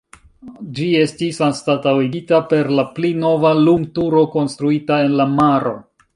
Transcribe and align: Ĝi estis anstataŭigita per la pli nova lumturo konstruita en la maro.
Ĝi 0.77 0.85
estis 1.01 1.37
anstataŭigita 1.47 2.39
per 2.55 2.73
la 2.81 2.87
pli 2.97 3.13
nova 3.27 3.53
lumturo 3.61 4.25
konstruita 4.39 5.01
en 5.07 5.17
la 5.23 5.31
maro. 5.37 5.79